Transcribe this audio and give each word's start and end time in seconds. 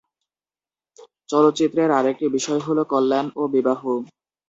চলচ্চিত্রের 1.29 1.89
আরেকটি 1.91 2.25
বিষয় 2.35 2.61
হল 2.67 2.79
কল্যাণ 2.91 3.25
ও 3.35 3.43
বিবাহ। 3.47 3.81